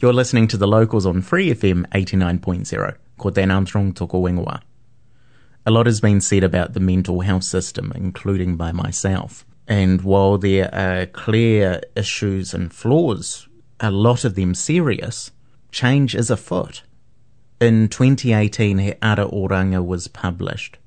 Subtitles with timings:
[0.00, 2.94] You're listening to the locals on Free FM 89.0.
[3.18, 4.24] Ko Dan Armstrong toko.
[4.28, 9.44] A lot has been said about the mental health system, including by myself.
[9.66, 13.48] And while there are clear issues and flaws,
[13.80, 15.32] a lot of them serious,
[15.72, 16.84] change is afoot.
[17.60, 20.78] In 2018, He Ara Oranga was published,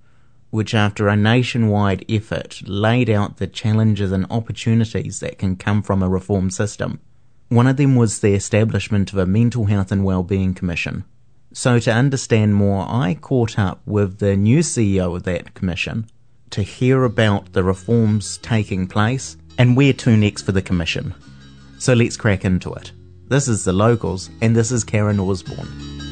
[0.52, 6.02] which after a nationwide effort laid out the challenges and opportunities that can come from
[6.02, 7.02] a reform system.
[7.52, 11.04] One of them was the establishment of a Mental Health and Wellbeing Commission.
[11.52, 16.10] So, to understand more, I caught up with the new CEO of that commission
[16.52, 21.14] to hear about the reforms taking place and where to next for the commission.
[21.78, 22.94] So, let's crack into it.
[23.28, 26.11] This is The Locals, and this is Karen Orsborn.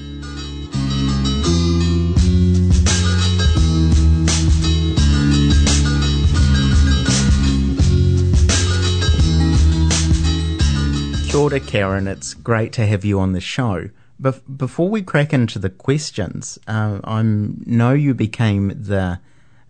[11.35, 12.07] Ora, Karen.
[12.07, 13.89] It's great to have you on the show.
[14.21, 19.19] Bef- before we crack into the questions, uh, I know you became the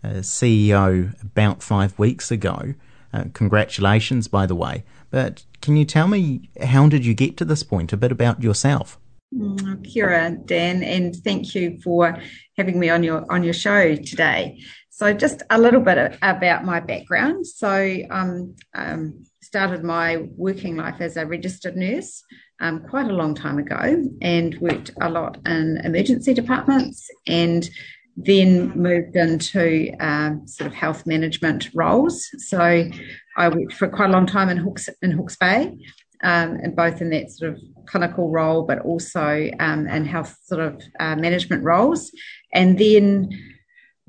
[0.02, 2.74] uh, CEO about five weeks ago.
[3.12, 4.84] Uh, congratulations, by the way.
[5.10, 7.92] But can you tell me how did you get to this point?
[7.92, 8.98] A bit about yourself.
[9.34, 12.18] Mm, kia ora, Dan, and thank you for
[12.56, 14.60] having me on your on your show today.
[14.88, 17.46] So, just a little bit about my background.
[17.46, 22.22] So, um, um, started my working life as a registered nurse
[22.60, 27.68] um, quite a long time ago and worked a lot in emergency departments and
[28.16, 32.28] then moved into um, sort of health management roles.
[32.46, 32.88] So
[33.36, 35.76] I worked for quite a long time in Hawke's, in Hawke's Bay,
[36.22, 40.60] um, and both in that sort of clinical role, but also um, in health sort
[40.60, 42.12] of uh, management roles.
[42.54, 43.30] And then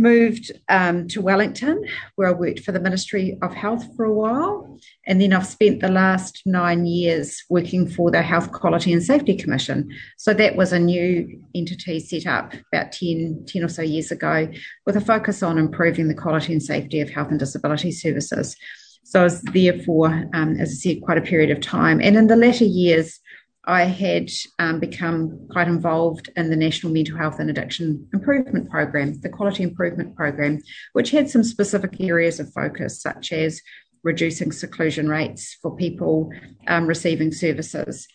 [0.01, 1.85] moved um, to Wellington,
[2.15, 4.79] where I worked for the Ministry of Health for a while.
[5.07, 9.37] And then I've spent the last nine years working for the Health Quality and Safety
[9.37, 9.89] Commission.
[10.17, 14.49] So that was a new entity set up about 10, 10 or so years ago
[14.85, 18.57] with a focus on improving the quality and safety of health and disability services.
[19.03, 22.01] So I was there for, um, as I said, quite a period of time.
[22.01, 23.19] And in the latter years,
[23.65, 29.19] I had um, become quite involved in the National Mental Health and Addiction Improvement Program,
[29.21, 30.59] the Quality Improvement Program,
[30.93, 33.61] which had some specific areas of focus, such as
[34.03, 36.31] reducing seclusion rates for people
[36.67, 38.07] um, receiving services.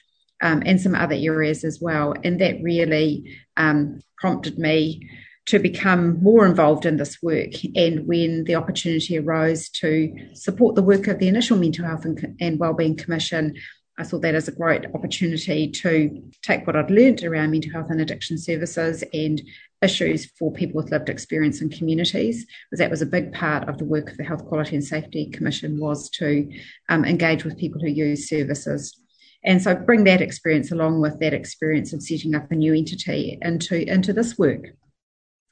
[0.43, 2.13] Um, and some other areas as well.
[2.23, 5.09] And that really um, prompted me
[5.47, 7.53] to become more involved in this work.
[7.75, 12.37] And when the opportunity arose to support the work of the initial Mental Health and,
[12.41, 13.55] and Wellbeing Commission,
[13.99, 17.87] I saw that as a great opportunity to take what I'd learned around mental health
[17.89, 19.41] and addiction services and
[19.81, 23.79] issues for people with lived experience in communities, because that was a big part of
[23.79, 26.51] the work of the Health Quality and Safety Commission was to
[26.91, 28.99] um, engage with people who use services.
[29.45, 33.39] And so bring that experience along with that experience of setting up a new entity
[33.41, 34.75] into, into this work.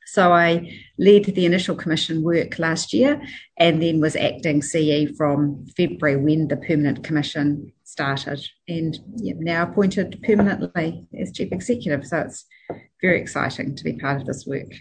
[0.06, 3.22] So I led the initial commission work last year
[3.56, 9.62] and then was acting CE from February when the permanent commission started and yeah, now
[9.62, 12.04] appointed permanently as chief executive.
[12.04, 12.44] So it's
[13.00, 14.72] very exciting to be part of this work.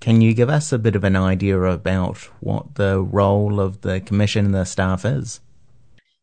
[0.00, 4.00] Can you give us a bit of an idea about what the role of the
[4.00, 5.40] commission and the staff is?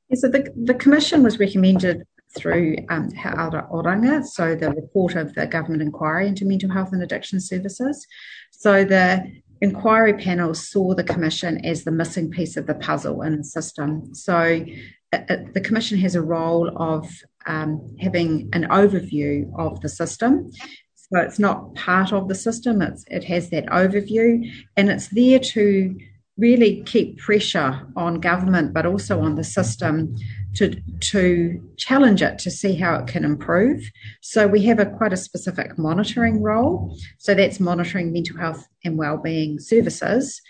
[0.09, 5.46] Yeah, so the, the commission was recommended through um, Oranga, so the report of the
[5.46, 8.08] government inquiry into mental health and addiction services.
[8.52, 9.31] So the
[9.62, 14.14] inquiry panel saw the commission as the missing piece of the puzzle in the system.
[14.16, 14.66] So
[15.12, 17.09] the commission has a role of
[17.46, 20.52] um, having an overview of the system.
[20.96, 24.47] So it's not part of the system, it's, it has that overview,
[24.78, 25.97] and it's there to
[26.38, 30.16] really keep pressure on government, but also on the system
[30.56, 33.84] to to challenge it to see how it can improve.
[34.22, 36.97] So we have a quite a specific monitoring role.
[37.17, 40.41] So that's monitoring mental health and wellbeing services,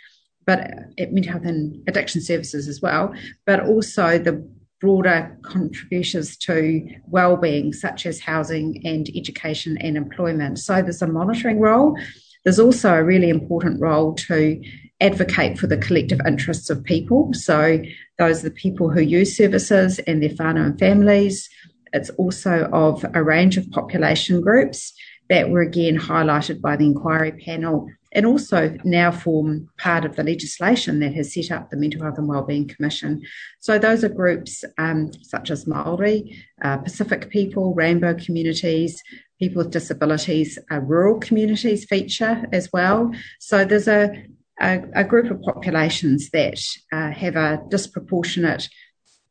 [0.49, 3.13] but mental health and addiction services as well,
[3.45, 4.43] but also the
[4.81, 10.57] broader contributions to well-being such as housing and education and employment.
[10.57, 11.95] So there's a monitoring role.
[12.43, 14.59] There's also a really important role to
[14.99, 17.29] advocate for the collective interests of people.
[17.33, 17.83] So
[18.17, 21.47] those are the people who use services and their whānau and families,
[21.93, 24.93] It's also of a range of population groups
[25.29, 30.23] that were again highlighted by the inquiry panel and also now form part of the
[30.23, 33.21] legislation that has set up the Mental Health and Wellbeing Commission.
[33.59, 39.01] So those are groups um, such as Maori, uh, Pacific people, rainbow communities,
[39.39, 43.11] people with disabilities, uh, rural communities feature as well.
[43.39, 44.25] So there's a,
[44.59, 46.59] a, a group of populations that
[46.91, 48.69] uh, have a disproportionate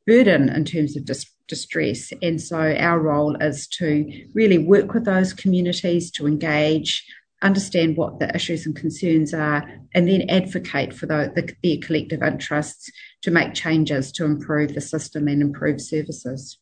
[0.06, 2.12] burden in terms of dis- distress.
[2.22, 7.04] And so our role is to really work with those communities to engage,
[7.42, 12.22] understand what the issues and concerns are, and then advocate for the, the, their collective
[12.22, 12.90] interests
[13.22, 16.58] to make changes to improve the system and improve services.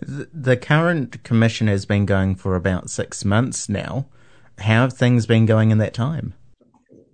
[0.00, 4.06] The current commission has been going for about six months now.
[4.58, 6.34] How have things been going in that time?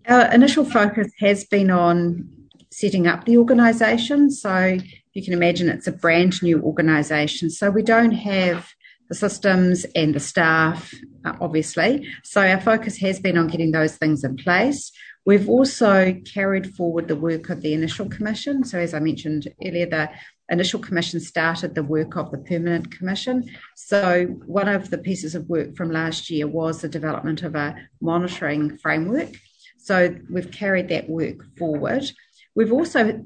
[0.08, 2.28] Our initial focus has been on
[2.70, 4.30] setting up the organisation.
[4.30, 4.78] So
[5.12, 7.50] you can imagine it's a brand new organisation.
[7.50, 8.70] So we don't have
[9.08, 12.08] the systems and the staff, Uh, obviously.
[12.24, 14.90] So our focus has been on getting those things in place.
[15.26, 18.64] We've also carried forward the work of the initial commission.
[18.64, 20.10] So, as I mentioned earlier, the
[20.48, 23.50] initial commission started the work of the permanent commission.
[23.76, 27.76] So, one of the pieces of work from last year was the development of a
[28.00, 29.30] monitoring framework.
[29.76, 32.10] So, we've carried that work forward.
[32.54, 33.22] We've also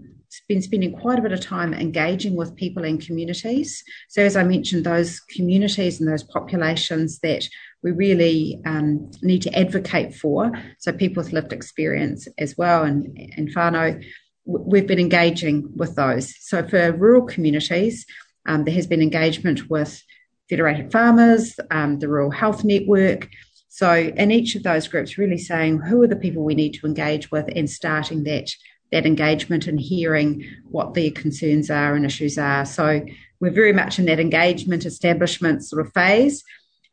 [0.49, 3.85] been spending quite a bit of time engaging with people and communities.
[4.08, 7.49] So, as I mentioned, those communities and those populations that
[7.84, 13.16] we really um, need to advocate for, so people with lived experience as well, and,
[13.36, 14.02] and whānau,
[14.46, 16.34] we've been engaging with those.
[16.40, 18.06] So, for rural communities,
[18.46, 20.02] um, there has been engagement with
[20.48, 23.28] Federated Farmers, um, the Rural Health Network.
[23.69, 26.87] So, in each of those groups, really saying who are the people we need to
[26.87, 28.50] engage with and starting that
[28.92, 32.64] that engagement and hearing what their concerns are and issues are.
[32.64, 33.04] So
[33.40, 36.44] we're very much in that engagement establishment sort of phase.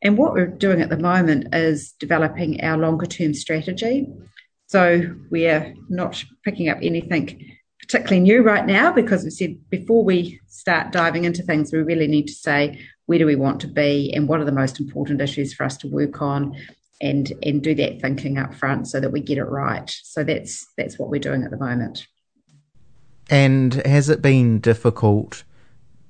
[0.02, 4.08] And what we're doing at the moment is developing our longer term strategy.
[4.66, 10.40] So we're not picking up anything particularly new right now because we said before we
[10.48, 14.12] start diving into things, we really need to say where do we want to be
[14.14, 16.56] and what are the most important issues for us to work on
[17.00, 19.90] and and do that thinking up front so that we get it right.
[20.04, 22.06] So that's that's what we're doing at the moment.
[23.28, 25.44] And has it been difficult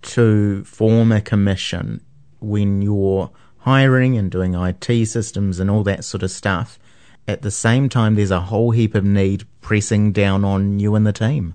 [0.03, 2.05] to form a commission
[2.41, 3.31] when you're
[3.63, 6.79] hiring and doing IT systems and all that sort of stuff?
[7.27, 11.07] At the same time, there's a whole heap of need pressing down on you and
[11.07, 11.55] the team.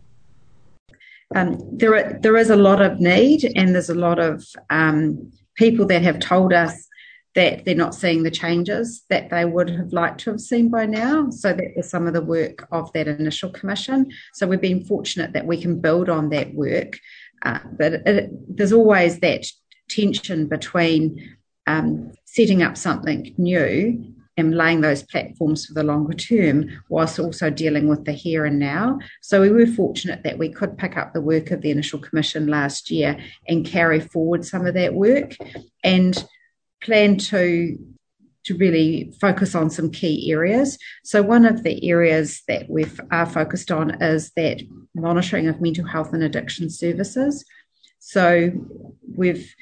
[1.36, 5.32] Um, there, are, there is a lot of need, and there's a lot of um,
[5.56, 6.88] people that have told us
[7.36, 10.86] that they're not seeing the changes that they would have liked to have seen by
[10.88, 11.30] now.
[11.30, 14.10] So that was some of the work of that initial commission.
[14.34, 16.98] So we've been fortunate that we can build on that work.
[17.44, 19.46] Uh, but it, there's always that
[19.88, 21.37] tension between
[21.68, 27.50] um, setting up something new and laying those platforms for the longer term, whilst also
[27.50, 29.00] dealing with the here and now.
[29.22, 32.48] So we were fortunate that we could pick up the work of the initial commission
[32.48, 33.18] last year
[33.48, 35.36] and carry forward some of that work.
[35.84, 36.24] And
[36.82, 37.78] plan to
[38.46, 40.78] to really focus on some key areas.
[41.04, 44.62] So one of the areas that we are focused on is that
[44.96, 47.44] monitoring of mental health and addiction services.
[48.08, 48.52] So
[49.18, 49.54] we've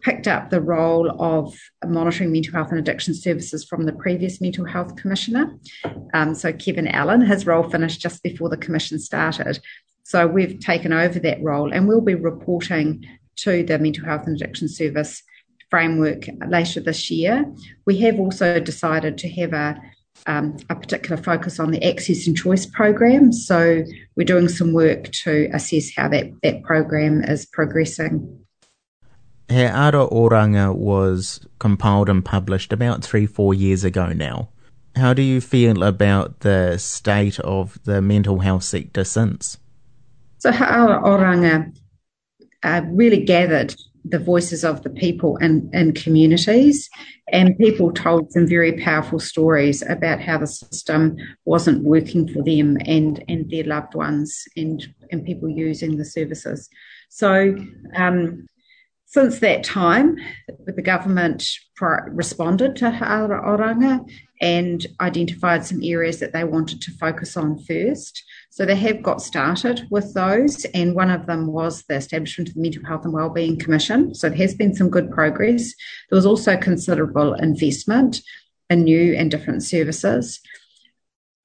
[0.00, 1.54] picked up the role of
[1.84, 5.54] monitoring mental health and addiction services from the previous mental health commissioner.
[6.14, 9.60] Um, so Kevin Allan, his role finished just before the commission started.
[10.02, 13.04] So we've taken over that role and we'll be reporting
[13.40, 15.22] to the mental health and addiction service
[15.68, 17.44] framework later this year.
[17.84, 19.78] We have also decided to have a
[20.26, 23.32] um, a particular focus on the Access and Choice program.
[23.32, 23.84] So
[24.16, 28.38] we're doing some work to assess how that, that program is progressing.
[29.48, 34.48] He Ara Oranga was compiled and published about three, four years ago now.
[34.94, 39.58] How do you feel about the state of the mental health sector since?
[40.38, 41.76] So He Ara Oranga
[42.62, 46.88] uh, really gathered the voices of the people and, and communities.
[47.32, 52.76] And people told some very powerful stories about how the system wasn't working for them
[52.86, 56.68] and, and their loved ones and, and people using the services.
[57.08, 57.56] So,
[57.94, 58.46] um,
[59.10, 60.18] since that time,
[60.66, 61.44] the government
[61.80, 64.08] responded to Oranga
[64.40, 68.22] and identified some areas that they wanted to focus on first.
[68.50, 72.54] So they have got started with those, and one of them was the establishment of
[72.54, 74.14] the Mental Health and Wellbeing Commission.
[74.14, 75.74] So there has been some good progress.
[76.08, 78.20] There was also considerable investment
[78.68, 80.38] in new and different services.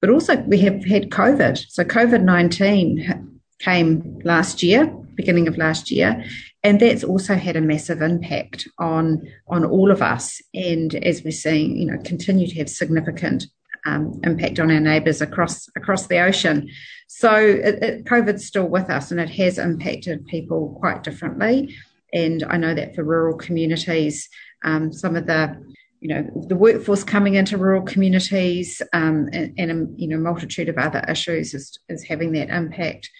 [0.00, 1.66] But also, we have had COVID.
[1.68, 6.24] So COVID 19 came last year beginning of last year,
[6.62, 10.40] and that's also had a massive impact on on all of us.
[10.54, 13.46] And as we're seeing, you know, continue to have significant
[13.86, 16.68] um, impact on our neighbours across across the ocean.
[17.08, 21.74] So it, it, COVID's still with us, and it has impacted people quite differently.
[22.12, 24.28] And I know that for rural communities,
[24.64, 25.56] um, some of the
[26.00, 30.68] you know the workforce coming into rural communities um, and, and, a you know multitude
[30.68, 33.10] of other issues is, is having that impact.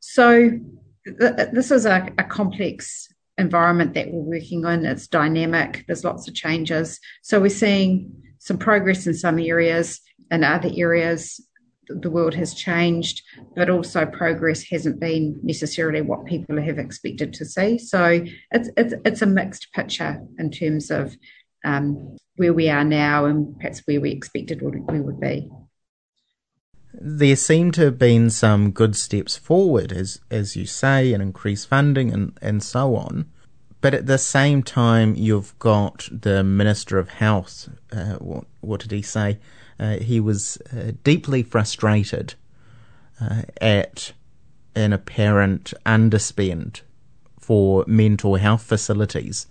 [0.00, 0.50] So
[1.04, 4.84] this is a, a complex environment that we're working on.
[4.84, 5.84] It's dynamic.
[5.86, 7.00] There's lots of changes.
[7.22, 10.00] So we're seeing some progress in some areas.
[10.30, 11.40] In other areas,
[11.88, 13.22] the world has changed,
[13.56, 17.78] but also progress hasn't been necessarily what people have expected to see.
[17.78, 21.16] So it's it's, it's a mixed picture in terms of
[21.64, 25.48] um, where we are now and perhaps where we expected we would be.
[27.04, 31.66] There seem to have been some good steps forward, as as you say, and increased
[31.66, 33.26] funding and, and so on.
[33.80, 37.68] But at the same time, you've got the Minister of Health.
[37.90, 39.40] Uh, what, what did he say?
[39.80, 42.34] Uh, he was uh, deeply frustrated
[43.20, 44.12] uh, at
[44.76, 46.82] an apparent underspend
[47.40, 49.48] for mental health facilities.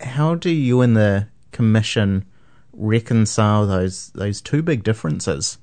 [0.00, 2.24] How do you and the Commission
[2.72, 5.58] reconcile those those two big differences?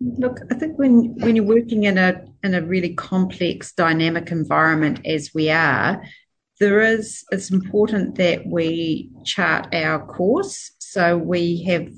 [0.00, 5.00] Look, I think when when you're working in a in a really complex, dynamic environment
[5.04, 6.02] as we are,
[6.60, 11.88] there is it's important that we chart our course so we have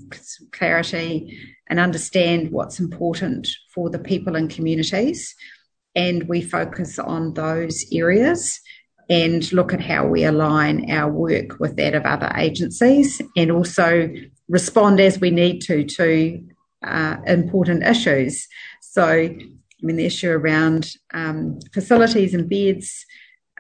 [0.53, 1.37] clarity
[1.69, 5.35] and understand what's important for the people and communities
[5.95, 8.61] and we focus on those areas
[9.11, 14.09] and look at how we align our work with that of other agencies and also
[14.49, 16.41] respond as we need to to
[16.85, 18.47] uh, important issues.
[18.81, 23.05] So I mean, the issue around um, facilities and beds,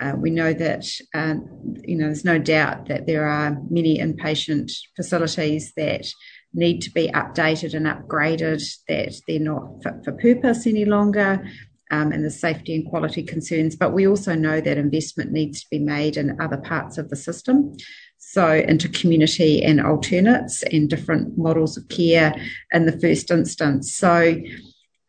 [0.01, 1.35] uh, we know that uh,
[1.83, 6.07] you know there's no doubt that there are many inpatient facilities that
[6.55, 11.45] need to be updated and upgraded, that they're not fit for purpose any longer,
[11.93, 13.77] and the safety and quality concerns.
[13.77, 17.17] But we also know that investment needs to be made in other parts of the
[17.17, 17.77] system.
[18.19, 22.35] So, into community and alternates and different models of care
[22.73, 23.95] in the first instance.
[23.95, 24.37] So,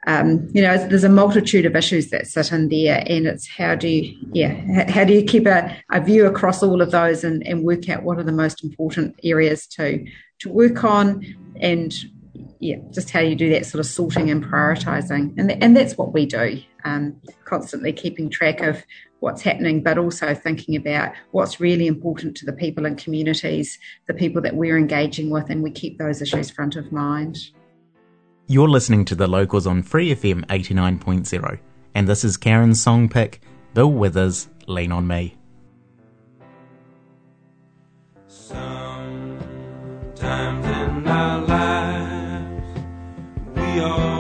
[0.08, 3.76] um, you know, there's a multitude of issues that sit in there, and it's how
[3.76, 7.46] do you, yeah, how do you keep a, a view across all of those and,
[7.48, 10.06] and work out what are the most important areas to
[10.40, 11.24] to work on,
[11.62, 11.94] and
[12.64, 16.14] yeah, just how you do that sort of sorting and prioritizing, and and that's what
[16.14, 18.84] we do, um, constantly keeping track of
[19.20, 23.78] what's happening, but also thinking about what's really important to the people and communities,
[24.08, 27.38] the people that we're engaging with, and we keep those issues front of mind.
[28.48, 31.60] You're listening to the locals on Free FM 89.0,
[31.96, 33.42] and this is Karen's song pick,
[33.74, 35.36] Bill Withers, Lean on Me.
[38.28, 39.42] Sometimes
[40.66, 41.53] in our lives,
[43.74, 44.13] we all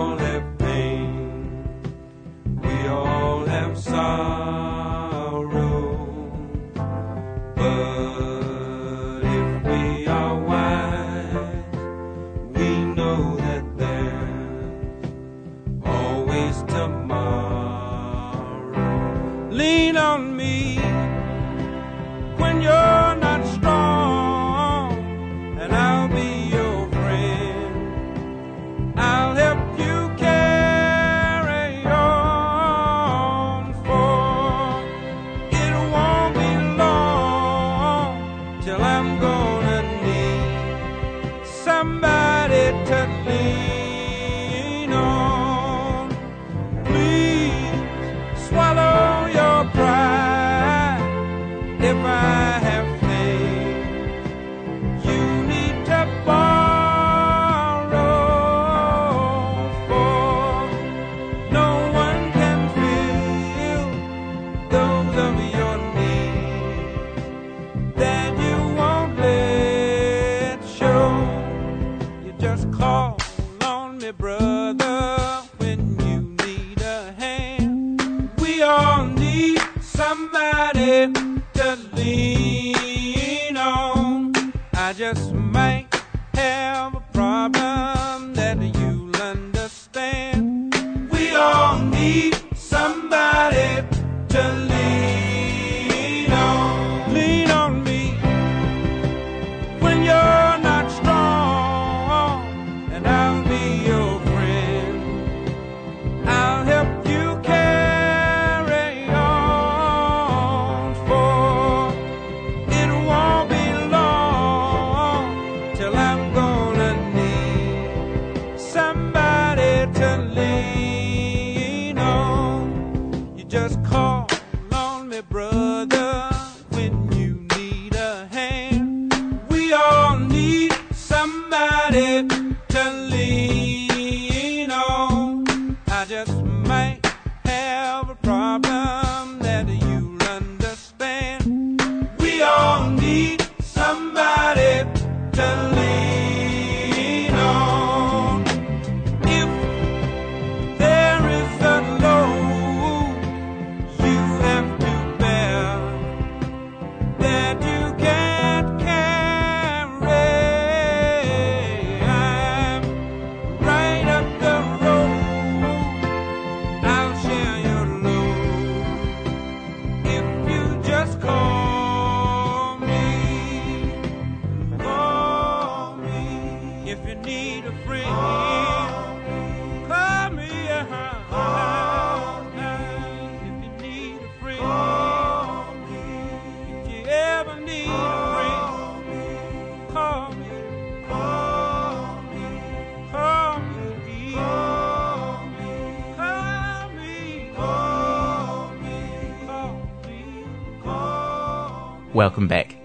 [202.14, 202.76] Welcome back.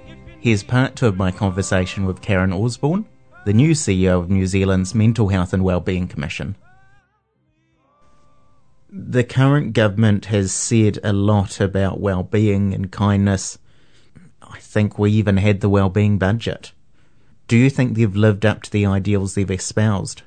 [0.40, 3.04] Here's part two of my conversation with Karen Orsborn,
[3.44, 6.56] the new CEO of New Zealand's Mental Health and Wellbeing Commission.
[8.88, 13.58] The current government has said a lot about well-being and kindness.
[14.40, 16.73] I think we even had the well-being budget.
[17.49, 20.23] Do you think they've lived up to the ideals they've espoused?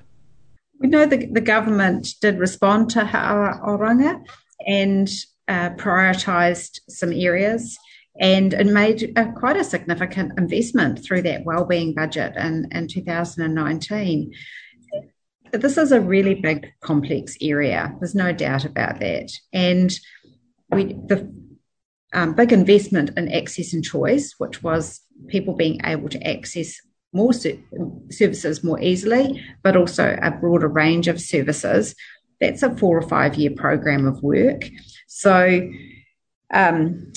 [0.79, 4.23] We know the, the government did respond to Oranga
[4.67, 5.09] and
[5.47, 7.79] uh, prioritised some areas
[8.19, 14.31] and, and made a, quite a significant investment through that wellbeing budget in, in 2019.
[15.51, 17.95] This is a really big, complex area.
[17.99, 19.31] There's no doubt about that.
[19.51, 19.91] And
[20.69, 21.29] we the
[22.13, 26.75] um, big investment in access and choice, which was people being able to access
[27.13, 31.95] more services more easily, but also a broader range of services.
[32.39, 34.63] That's a four or five year program of work.
[35.07, 35.69] So,
[36.53, 37.11] um,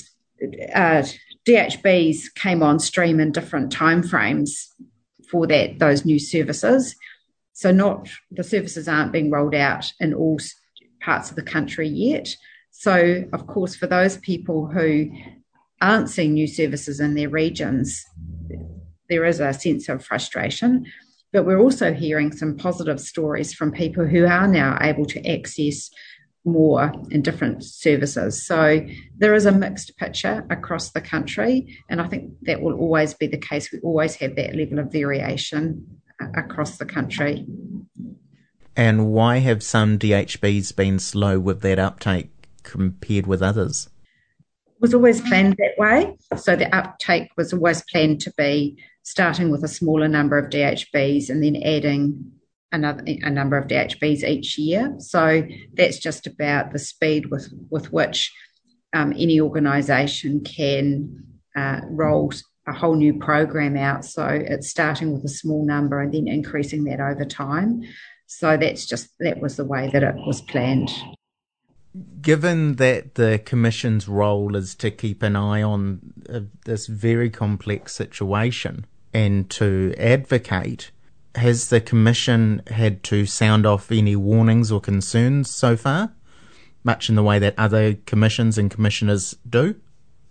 [0.73, 1.03] uh,
[1.47, 4.67] DHBs came on stream in different timeframes
[5.29, 6.95] for that those new services.
[7.53, 10.39] So not the services aren't being rolled out in all
[11.01, 12.35] parts of the country yet.
[12.71, 15.09] So of course, for those people who
[15.81, 18.03] aren't seeing new services in their regions,
[19.09, 20.85] there is a sense of frustration.
[21.31, 25.89] But we're also hearing some positive stories from people who are now able to access
[26.45, 28.45] more in different services.
[28.45, 28.85] So
[29.17, 33.27] there is a mixed picture across the country, and I think that will always be
[33.27, 33.71] the case.
[33.71, 35.85] We always have that level of variation
[36.21, 37.45] uh, across the country.
[38.75, 42.29] And why have some DHBs been slow with that uptake
[42.63, 43.89] compared with others?
[44.67, 46.17] It was always planned that way.
[46.35, 51.29] So the uptake was always planned to be starting with a smaller number of DHBs
[51.29, 52.31] and then adding
[52.75, 54.93] another a number of DHBs each year.
[54.99, 58.31] So that's just about the speed with with which
[58.93, 61.23] um, any organisation can
[61.55, 62.31] uh, roll
[62.67, 64.05] a whole new program out.
[64.05, 67.83] So it's starting with a small number and then increasing that over time.
[68.27, 70.91] So that's just that was the way that it was planned.
[72.21, 77.93] Given that the Commission's role is to keep an eye on uh, this very complex
[77.93, 80.91] situation and to advocate
[81.37, 86.13] has the Commission had to sound off any warnings or concerns so far,
[86.83, 89.75] much in the way that other commissions and commissioners do?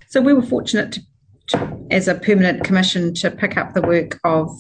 [0.09, 1.03] So we were fortunate to,
[1.49, 4.51] to, as a permanent commission to pick up the work of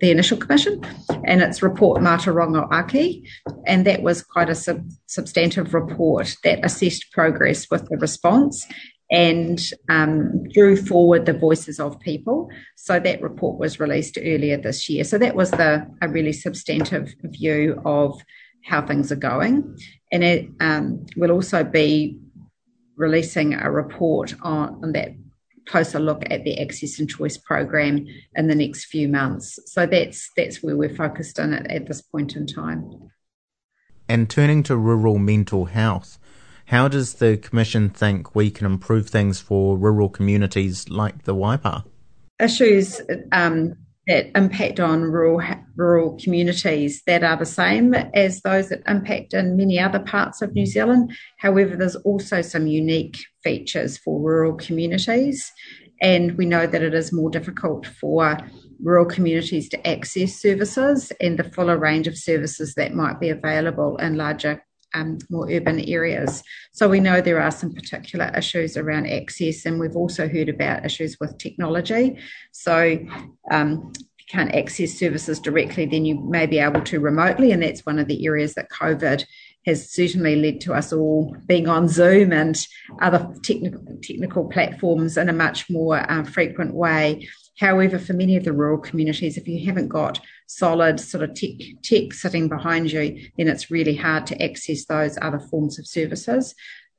[0.00, 0.82] the initial commission
[1.24, 3.26] and its report Mā te rongo ake,
[3.66, 8.66] and that was quite a sub- substantive report that assessed progress with the response
[9.12, 12.48] and um, drew forward the voices of people.
[12.76, 15.04] So that report was released earlier this year.
[15.04, 18.20] So that was the a really substantive view of
[18.64, 19.76] how things are going,
[20.10, 22.18] and it um, will also be
[22.96, 25.10] releasing a report on, on that
[25.66, 29.58] closer look at the access and choice program in the next few months.
[29.66, 33.10] So that's that's where we're focused on it at this point in time.
[34.08, 36.18] And turning to rural mental health,
[36.66, 41.84] how does the Commission think we can improve things for rural communities like the Waipa?
[42.40, 43.00] Issues
[43.32, 45.40] um, that impact on rural
[45.76, 50.54] rural communities that are the same as those that impact in many other parts of
[50.54, 51.12] New Zealand.
[51.38, 55.52] However, there's also some unique features for rural communities,
[56.00, 58.38] and we know that it is more difficult for
[58.82, 63.96] rural communities to access services and the fuller range of services that might be available
[63.98, 66.42] in larger um, more urban areas.
[66.72, 70.84] So we know there are some particular issues around access, and we've also heard about
[70.84, 72.18] issues with technology.
[72.52, 72.98] So
[73.50, 77.62] um, if you can't access services directly, then you may be able to remotely, and
[77.62, 79.24] that's one of the areas that COVID
[79.66, 82.66] has certainly led to us all being on Zoom and
[83.00, 87.28] other technical technical platforms in a much more uh, frequent way.
[87.62, 91.52] However, for many of the rural communities, if you haven't got solid sort of tech,
[91.84, 96.56] tech sitting behind you, then it's really hard to access those other forms of services.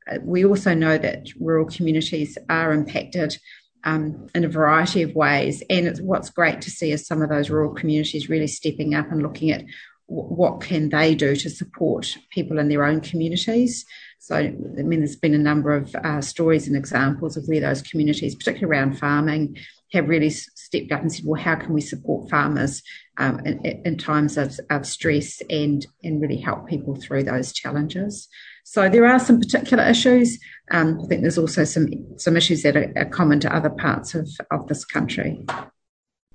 [0.10, 3.38] Uh, we also know that rural communities are impacted
[3.84, 5.62] um, in a variety of ways.
[5.70, 9.22] And what's great to see is some of those rural communities really stepping up and
[9.22, 9.66] looking at
[10.06, 13.86] what can they do to support people in their own communities.
[14.20, 17.82] So, I mean, there's been a number of uh, stories and examples of where those
[17.82, 19.58] communities, particularly around farming,
[19.94, 22.82] have really stepped up and said, well, how can we support farmers
[23.18, 28.28] um, in, in, times of, of stress and, and really help people through those challenges?
[28.64, 30.40] So there are some particular issues.
[30.72, 34.16] Um, I think there's also some some issues that are, are common to other parts
[34.16, 35.46] of, of this country.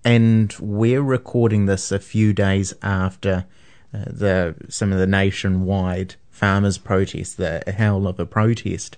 [0.05, 3.47] And we're recording this a few days after
[3.93, 8.97] uh, the some of the nationwide farmers' protests, the Howl of a Protest.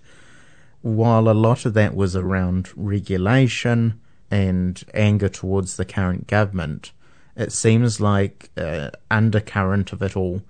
[0.82, 6.92] While a lot of that was around regulation and anger towards the current government,
[7.36, 10.42] it seems like uh, undercurrent of it all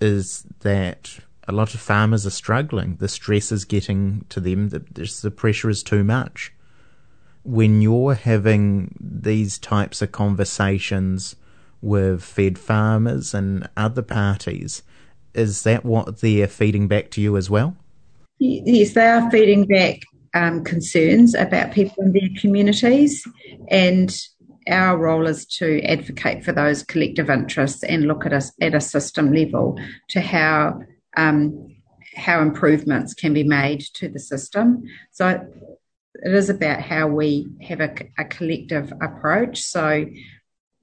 [0.00, 2.96] is that a lot of farmers are struggling.
[2.96, 4.68] The stress is getting to them.
[4.68, 4.80] The,
[5.22, 6.52] the pressure is too much.
[7.42, 11.36] When you're having these types of conversations
[11.80, 14.82] with fed farmers and other parties,
[15.34, 17.76] is that what they're feeding back to you as well?
[18.38, 20.00] Yes, they are feeding back
[20.34, 23.26] um, concerns about people in their communities,
[23.68, 24.14] and
[24.68, 28.80] our role is to advocate for those collective interests and look at us at a
[28.80, 30.80] system level to how
[31.16, 31.74] um,
[32.14, 34.82] how improvements can be made to the system.
[35.12, 35.46] So
[36.14, 39.60] it is about how we have a, a collective approach.
[39.60, 40.06] So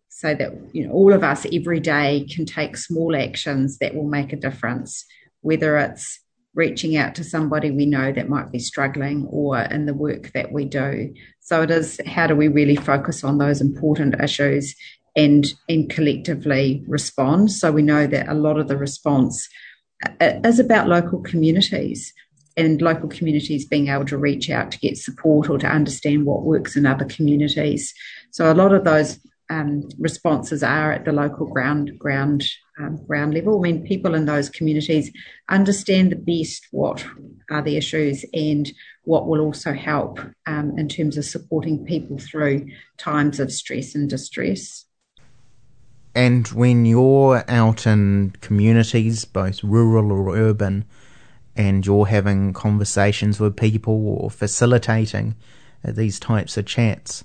[0.09, 4.07] so that you know all of us every day can take small actions that will
[4.07, 5.05] make a difference,
[5.41, 6.21] whether it's
[6.55, 10.51] reaching out to somebody we know that might be struggling or in the work that
[10.51, 11.13] we do.
[11.41, 14.75] So it is how do we really focus on those important issues
[15.15, 17.51] and and collectively respond.
[17.51, 19.47] So we know that a lot of the response
[20.19, 22.13] is about local communities
[22.57, 26.43] and local communities being able to reach out to get support or to understand what
[26.43, 27.93] works in other communities.
[28.31, 32.45] So a lot of those um, responses are at the local ground ground
[32.79, 33.57] um, ground level.
[33.59, 35.11] I mean, people in those communities
[35.49, 37.05] understand the best what
[37.49, 38.71] are the issues and
[39.03, 44.09] what will also help um, in terms of supporting people through times of stress and
[44.09, 44.85] distress.
[46.15, 50.85] And when you're out in communities, both rural or urban,
[51.57, 55.35] and you're having conversations with people or facilitating
[55.85, 57.23] uh, these types of chats,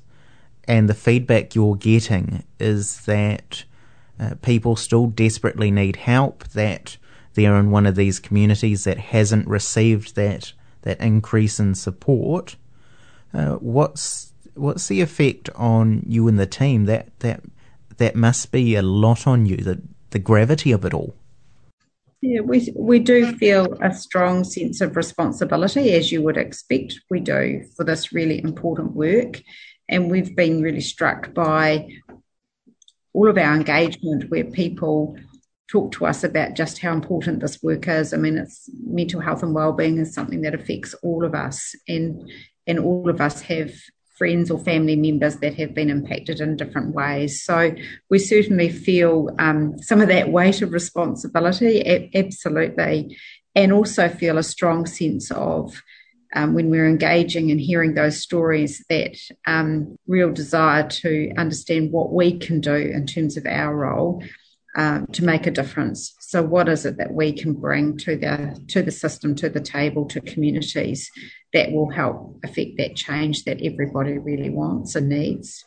[0.64, 3.64] and the feedback you're getting is that
[4.20, 6.96] uh, people still desperately need help, that
[7.34, 10.52] they're in one of these communities that hasn't received that
[10.82, 12.56] that increase in support.
[13.32, 17.40] Uh, what's what's the effect on you and the team that that
[18.00, 21.14] that must be a lot on you, the, the gravity of it all.
[22.22, 27.20] Yeah, we, we do feel a strong sense of responsibility, as you would expect we
[27.20, 29.42] do, for this really important work.
[29.90, 31.88] And we've been really struck by
[33.12, 35.16] all of our engagement where people
[35.68, 38.12] talk to us about just how important this work is.
[38.12, 42.30] I mean, it's mental health and well-being is something that affects all of us, and
[42.66, 43.72] and all of us have
[44.16, 47.42] friends or family members that have been impacted in different ways.
[47.42, 47.74] So
[48.10, 53.16] we certainly feel um, some of that weight of responsibility, absolutely,
[53.54, 55.82] and also feel a strong sense of.
[56.32, 59.16] Um, when we're engaging and hearing those stories, that
[59.46, 64.22] um, real desire to understand what we can do in terms of our role
[64.76, 66.14] um, to make a difference.
[66.20, 69.60] So, what is it that we can bring to the to the system, to the
[69.60, 71.10] table, to communities
[71.52, 75.64] that will help affect that change that everybody really wants and needs?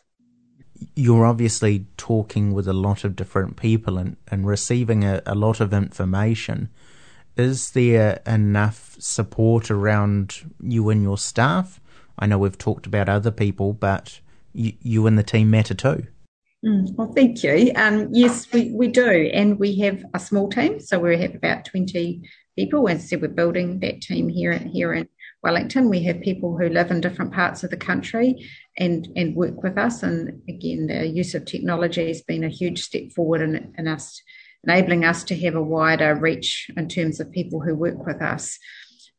[0.96, 5.60] You're obviously talking with a lot of different people and, and receiving a, a lot
[5.60, 6.68] of information.
[7.36, 11.80] Is there enough support around you and your staff?
[12.18, 14.20] I know we've talked about other people, but
[14.52, 16.06] you, you and the team matter too.
[16.64, 17.72] Mm, well, thank you.
[17.76, 19.30] Um, yes, we, we do.
[19.34, 20.80] And we have a small team.
[20.80, 22.22] So we have about 20
[22.56, 22.88] people.
[22.88, 25.08] As I said, we're building that team here, here in
[25.42, 25.90] Wellington.
[25.90, 29.76] We have people who live in different parts of the country and, and work with
[29.76, 30.02] us.
[30.02, 34.22] And again, the use of technology has been a huge step forward in, in us,
[34.66, 38.58] enabling us to have a wider reach in terms of people who work with us.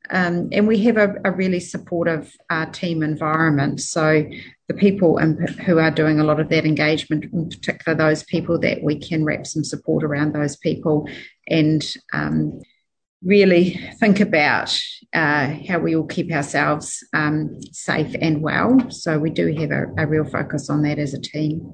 [0.10, 3.82] Um, and we have a, a really supportive uh, team environment.
[3.82, 4.24] So
[4.68, 8.84] the people who are doing a lot of that engagement, in particular those people that
[8.84, 11.08] we can wrap some support around those people,
[11.48, 12.62] and um,
[13.24, 14.78] really think about
[15.14, 18.90] uh, how we all keep ourselves um, safe and well.
[18.92, 21.74] So we do have a, a real focus on that as a team.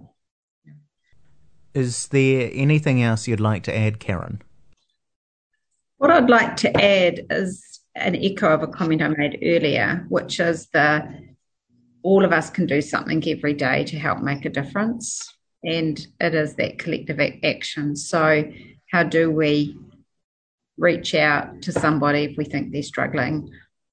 [1.74, 4.42] Is there anything else you'd like to add, Karen?
[5.98, 10.40] What I'd like to add is an echo of a comment I made earlier, which
[10.40, 11.32] is the
[12.04, 15.24] all of us can do something every day to help make a difference.
[15.64, 17.96] And it is that collective action.
[17.96, 18.52] So,
[18.92, 19.78] how do we
[20.78, 23.52] reach out to somebody if we think they're struggling,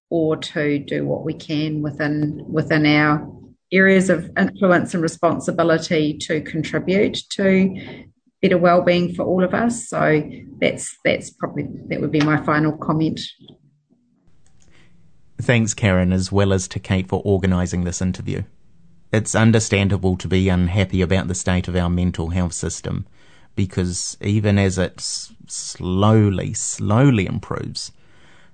[0.09, 3.31] or to do what we can within within our
[3.73, 8.05] areas of influence and responsibility to contribute to
[8.41, 9.89] better well-being for all of us.
[9.89, 10.23] So
[10.61, 13.21] that's that's probably that would be my final comment.
[15.41, 18.43] Thanks, Karen, as well as to Kate for organising this interview.
[19.13, 23.07] It's understandable to be unhappy about the state of our mental health system
[23.55, 27.91] because even as it slowly, slowly improves,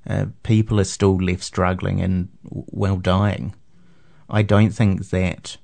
[0.07, 3.55] uh, people are still left struggling and, well, dying.
[4.29, 5.57] I don't think that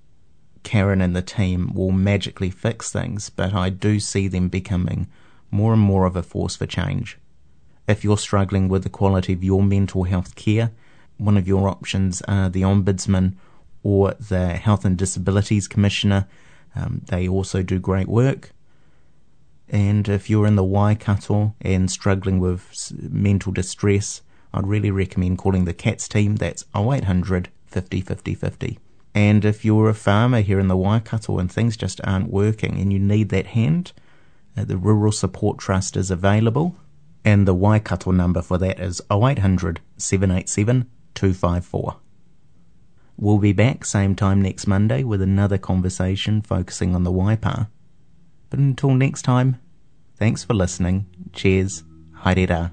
[0.63, 5.09] Karen and the team will magically fix things, but I do see them becoming
[5.51, 7.19] more and more of a force for change.
[7.89, 10.71] If you're struggling with the quality of your mental health care,
[11.17, 13.35] one of your options are the Ombudsman
[13.83, 16.29] or the Health and Disabilities Commissioner.
[16.75, 18.53] Um, they also do great work.
[19.69, 25.65] And if you're in the Waikato and struggling with mental distress, I'd really recommend calling
[25.65, 26.37] the CATS team.
[26.37, 28.79] That's 0800 50 50 50.
[29.15, 32.93] And if you're a farmer here in the Waikato and things just aren't working and
[32.93, 33.93] you need that hand,
[34.57, 36.77] uh, the Rural Support Trust is available.
[37.25, 41.97] And the Waikato number for that is 0800 787 254.
[43.17, 47.69] We'll be back same time next Monday with another conversation focusing on the Waipa.
[48.49, 49.61] But until next time,
[50.17, 51.07] thanks for listening.
[51.35, 51.85] Cheers.
[52.25, 52.73] Haere